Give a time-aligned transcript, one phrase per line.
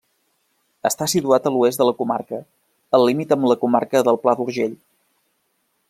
[0.89, 2.39] Està situat a l'oest de la comarca,
[2.99, 4.75] al límit amb la comarca del Pla d'Urgell.